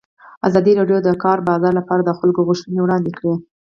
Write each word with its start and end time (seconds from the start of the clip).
ازادي 0.47 0.71
راډیو 0.79 0.97
د 1.03 1.05
د 1.07 1.17
کار 1.23 1.37
بازار 1.49 1.73
لپاره 1.79 2.01
د 2.03 2.11
خلکو 2.19 2.41
غوښتنې 2.47 2.79
وړاندې 2.81 3.11
کړي. 3.17 3.33